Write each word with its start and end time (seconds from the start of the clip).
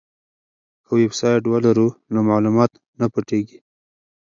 که 0.85 0.91
ویبسایټ 0.99 1.43
ولرو 1.47 1.87
نو 2.13 2.19
معلومات 2.29 2.71
نه 2.99 3.05
پټیږي. 3.13 3.59